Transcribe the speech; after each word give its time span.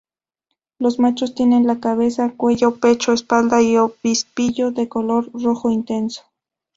Los 0.79 0.97
machos 0.97 1.35
tienen 1.35 1.67
la 1.67 1.79
cabeza, 1.79 2.33
cuello, 2.35 2.77
pecho, 2.79 3.11
espalda 3.13 3.61
y 3.61 3.77
obispillo 3.77 4.71
de 4.71 4.89
color 4.89 5.29
rojo 5.39 5.69
intenso. 5.69 6.23